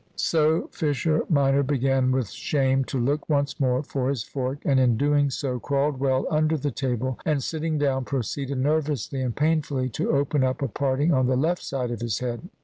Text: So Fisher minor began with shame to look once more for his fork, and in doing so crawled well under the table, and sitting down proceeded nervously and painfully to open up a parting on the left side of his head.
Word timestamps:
So 0.15 0.67
Fisher 0.71 1.21
minor 1.29 1.61
began 1.61 2.11
with 2.11 2.31
shame 2.31 2.83
to 2.85 2.99
look 2.99 3.29
once 3.29 3.59
more 3.59 3.83
for 3.83 4.09
his 4.09 4.23
fork, 4.23 4.57
and 4.65 4.79
in 4.79 4.97
doing 4.97 5.29
so 5.29 5.59
crawled 5.59 5.99
well 5.99 6.25
under 6.31 6.57
the 6.57 6.71
table, 6.71 7.19
and 7.23 7.43
sitting 7.43 7.77
down 7.77 8.05
proceeded 8.05 8.57
nervously 8.57 9.21
and 9.21 9.35
painfully 9.35 9.89
to 9.89 10.09
open 10.09 10.43
up 10.43 10.63
a 10.63 10.67
parting 10.67 11.13
on 11.13 11.27
the 11.27 11.37
left 11.37 11.61
side 11.61 11.91
of 11.91 12.01
his 12.01 12.17
head. 12.17 12.41